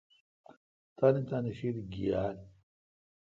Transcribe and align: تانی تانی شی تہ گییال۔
تانی 0.97 1.21
تانی 1.29 1.51
شی 1.57 1.69
تہ 1.75 1.81
گییال۔ 1.91 2.35